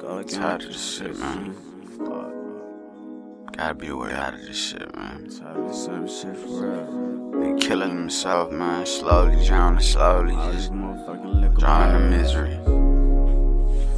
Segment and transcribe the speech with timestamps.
[0.00, 1.54] Go Tired of this shit, man.
[3.52, 5.28] Gotta be a way out of this shit, man.
[5.28, 7.54] Tired of the same shit for real.
[7.54, 8.86] They killing himself, man.
[8.86, 10.72] Slowly drowning, slowly just
[11.58, 12.56] drowning in misery.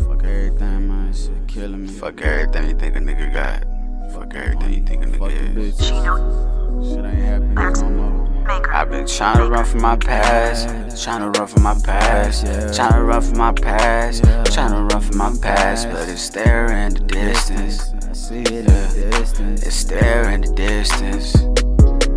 [0.09, 1.15] Fuck everything, man.
[1.15, 1.93] Shit killing me.
[1.93, 4.13] Fuck everything you think a nigga got.
[4.13, 5.79] Fuck everything you think a nigga is.
[5.79, 8.32] Shit ain't happening no more.
[8.49, 12.93] I've been trying to run from my past, trying to run from my past, trying
[12.93, 16.95] to run from my past, trying to run from my past, but it's there in
[16.95, 17.89] the distance.
[17.89, 19.63] Distance.
[19.63, 21.35] It's there in the distance.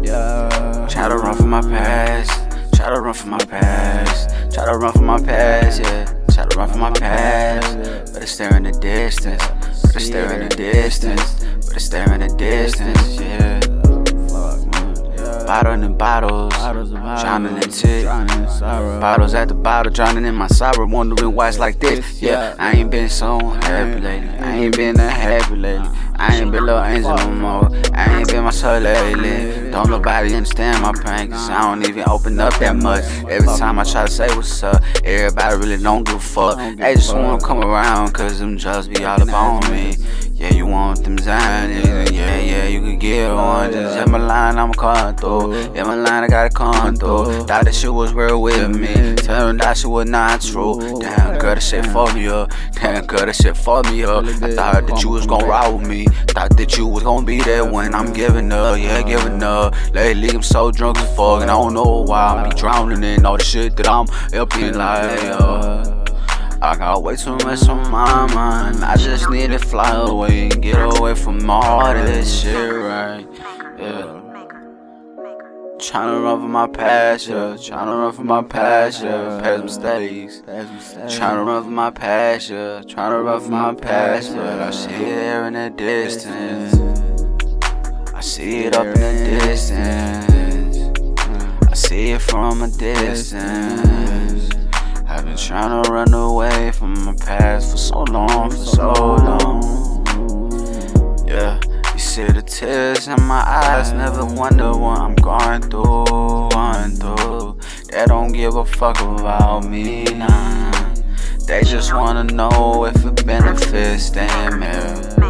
[0.04, 0.88] Yeah.
[0.90, 2.32] Try to run from my past,
[2.76, 6.06] try to run from my past, try to run from my past, yeah.
[6.32, 9.42] Try to run from my past, but it's there in the distance.
[9.84, 11.44] But it's there in the distance.
[11.66, 13.75] But it's there in the distance, yeah.
[15.56, 15.82] Fuck, man.
[15.82, 15.84] Yeah.
[15.84, 17.22] Bottling in bottles, Bottles bottles.
[17.22, 18.04] drowning in tit.
[18.04, 19.00] Drowning in sorrow.
[19.00, 22.22] Bottles at the bottle, drowning in my sorrow, wondering why it's like this.
[22.22, 24.30] Yeah, I ain't been so happy lately.
[24.30, 25.88] I ain't been that happy lately.
[26.18, 27.70] I ain't been little angel no more.
[27.94, 29.70] I ain't been my soul lately.
[29.72, 33.04] Don't nobody understand my pain, cause I don't even open up that much.
[33.30, 36.58] Every time I try to say what's up, everybody really don't give a fuck.
[36.78, 39.96] They just wanna come around, cause them drugs be all up on me.
[40.38, 43.72] Yeah, you want them Zionists, yeah, yeah, you can get on.
[43.72, 45.52] Just hit my line, I'ma through.
[45.52, 47.46] Hit my line, I gotta come through.
[47.46, 49.16] Thought that shit was real with me.
[49.16, 50.78] Turned out that shit was not true.
[51.00, 52.52] Damn, girl, that shit fucked me up.
[52.74, 54.26] Damn, girl, that shit fucked me up.
[54.26, 56.06] I thought that you was gon' ride with me.
[56.28, 58.78] Thought that you was gon' be there when I'm giving up.
[58.78, 59.74] Yeah, giving up.
[59.94, 62.36] Lately, I'm so drunk as fuck, and I don't know why.
[62.36, 64.06] I'm be drowning in all the shit that I'm
[64.38, 65.95] up in like, uh,
[66.66, 68.84] I got way too much on my mind.
[68.84, 73.28] I just need to fly away and get away from all this shit, right?
[73.78, 74.22] Yeah.
[75.78, 77.56] Tryna run from my past, yeah.
[77.56, 79.40] Tryna run from my past, yeah.
[79.44, 80.42] Past mistakes.
[80.42, 82.82] Tryna run from my past, yeah.
[82.82, 86.74] Tryna run from my past, but I see it there in the distance.
[88.12, 90.78] I see it up in the distance.
[91.70, 94.55] I see it from a distance.
[95.46, 100.08] Trying to run away from my past for so long, for so long.
[101.28, 101.60] Yeah,
[101.94, 107.60] you see the tears in my eyes, never wonder what I'm going through, going through.
[107.92, 110.96] They don't give a fuck about me, nah.
[111.46, 115.25] They just wanna know if it benefits them, yeah.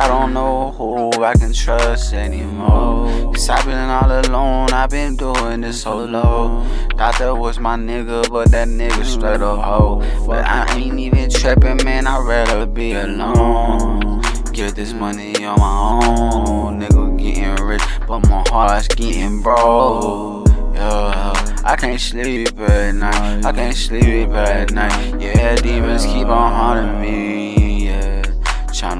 [0.00, 3.34] I don't know who I can trust anymore.
[3.34, 6.64] Cause I've been all alone, I've been doing this solo.
[6.96, 10.02] Thought that was my nigga, but that nigga straight up hoe.
[10.26, 14.22] But I ain't even tripping, man, I'd rather be alone.
[14.54, 16.80] Get this money on my own.
[16.80, 20.48] Nigga getting rich, but my heart's getting broke.
[20.74, 23.44] Yeah, I can't sleep at night.
[23.44, 25.20] I can't sleep at night.
[25.20, 27.29] Yeah, demons keep on haunting me.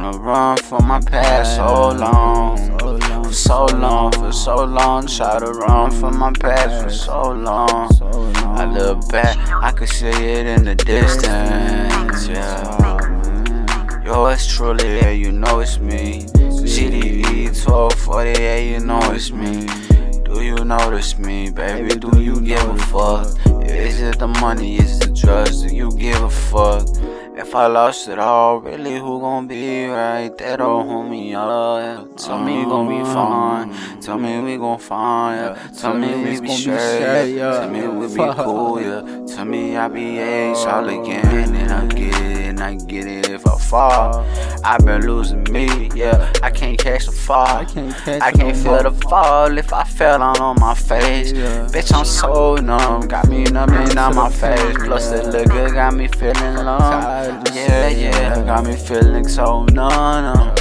[0.01, 2.79] Yeah, tryna run from my past so long.
[3.25, 5.07] For so long, for so long.
[5.07, 7.89] Try to run from my past for so long.
[8.59, 12.29] I look back, I can see it in the distance.
[12.29, 14.05] Yeah.
[14.05, 16.25] Yours truly, yeah, you know it's me.
[16.25, 19.67] CDE 1248, you know it's me.
[20.25, 21.95] Do you notice me, baby?
[21.97, 23.27] Do you give a fuck?
[23.65, 24.79] Is it the money?
[24.79, 25.63] Is it the drugs?
[25.63, 26.87] Do you give a fuck?
[27.51, 31.49] If I lost it all, really, who gon' be right there me up?
[31.83, 32.05] Yeah.
[32.17, 34.01] Tell me we gon' be fine.
[34.01, 35.57] Tell me we gon' find.
[35.57, 35.69] Yeah.
[35.77, 37.35] Tell me we be straight.
[37.35, 37.59] Yeah.
[37.59, 38.81] Tell me we be cool.
[38.81, 39.27] Yeah.
[39.27, 43.29] Tell me I be H all again, and I get it, and I get it
[43.29, 44.25] if I fall.
[44.63, 45.91] I've been losing me.
[45.93, 46.33] Yeah.
[46.45, 47.49] I can't catch the fall.
[47.49, 51.33] I can't catch I can't feel the fall if I fell down on my face.
[51.33, 51.67] Yeah.
[51.67, 53.09] Bitch, I'm so numb.
[53.09, 54.77] Got me numbing on my face.
[54.85, 57.40] Plus the liquor got me feeling numb.
[57.55, 58.43] Yeah, yeah.
[58.45, 60.55] Got me feeling so numb.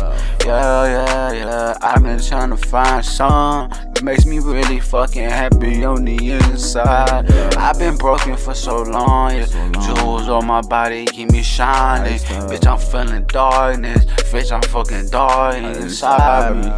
[0.45, 1.77] Yeah, yeah, yeah.
[1.81, 3.69] I've been trying to find some.
[3.69, 7.29] That makes me really fucking happy on the inside.
[7.57, 9.35] I've been broken for so long.
[9.35, 9.71] Yeah.
[9.85, 12.19] Jewels on my body keep me shining.
[12.19, 14.05] Bitch, I'm feeling darkness.
[14.31, 16.71] Bitch, I'm fucking dark inside me.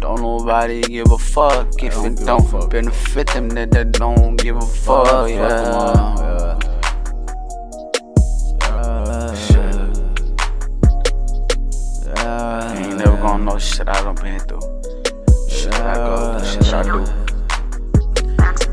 [0.00, 3.48] Don't nobody give a fuck if it don't benefit them.
[3.50, 5.28] That they don't give a fuck.
[5.28, 6.23] Yeah.
[16.74, 17.04] I do.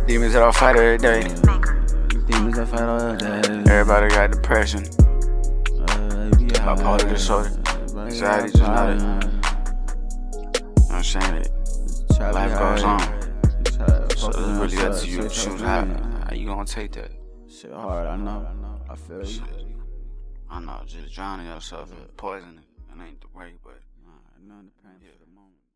[0.08, 1.22] Demons that I fight every day.
[2.26, 3.72] Demons that fight all day.
[3.72, 6.32] Everybody got depression, uh,
[6.66, 7.52] bipolar disorder,
[8.00, 9.02] anxiety, just not it.
[10.92, 11.52] I'm saying it.
[12.20, 13.00] Life goes on.
[14.18, 17.12] So it's really up to you to choose how, how you gonna take that.
[17.50, 18.48] Shit hard, I know.
[18.90, 19.42] I feel you.
[20.50, 22.60] I know, just drowning yourself in poison.
[22.60, 25.31] It ain't the way, but Nah, nothing to pain for the moment.